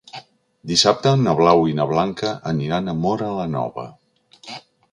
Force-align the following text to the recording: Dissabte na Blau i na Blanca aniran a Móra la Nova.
Dissabte 0.69 1.11
na 1.25 1.35
Blau 1.41 1.61
i 1.71 1.75
na 1.81 1.85
Blanca 1.93 2.31
aniran 2.55 2.89
a 2.89 2.95
Móra 3.05 3.31
la 3.41 3.47
Nova. 3.57 3.85